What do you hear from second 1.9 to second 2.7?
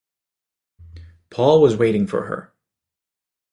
for her.